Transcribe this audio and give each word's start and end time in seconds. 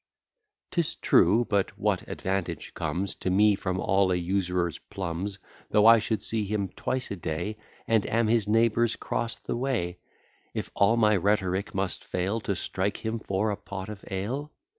'Tis 0.71 0.95
true, 0.95 1.45
but 1.47 1.77
what 1.77 2.01
advantage 2.07 2.73
comes 2.73 3.13
To 3.13 3.29
me 3.29 3.53
from 3.53 3.79
all 3.79 4.11
a 4.11 4.15
usurer's 4.15 4.79
plums; 4.79 5.37
Though 5.69 5.85
I 5.85 5.99
should 5.99 6.23
see 6.23 6.43
him 6.43 6.69
twice 6.69 7.11
a 7.11 7.15
day, 7.15 7.57
And 7.87 8.07
am 8.07 8.27
his 8.27 8.47
neighbour 8.47 8.87
'cross 8.99 9.37
the 9.37 9.55
way: 9.55 9.99
If 10.55 10.71
all 10.73 10.97
my 10.97 11.15
rhetoric 11.17 11.75
must 11.75 12.03
fail 12.03 12.39
To 12.41 12.55
strike 12.55 13.05
him 13.05 13.19
for 13.19 13.51
a 13.51 13.55
pot 13.55 13.89
of 13.89 14.03
ale? 14.09 14.51